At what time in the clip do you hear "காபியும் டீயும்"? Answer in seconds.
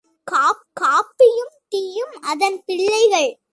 0.81-2.13